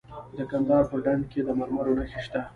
[0.37, 2.41] د کندهار په ډنډ کې د مرمرو نښې شته.